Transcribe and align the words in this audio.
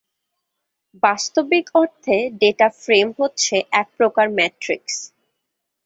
বাস্তবিক 1.03 1.65
অর্থে 1.75 2.17
data 2.41 2.67
frame 2.81 3.07
হচ্ছে 3.19 3.55
এক 3.71 3.87
প্রকার 3.97 4.25
ম্যাট্রিক্স। 4.37 4.95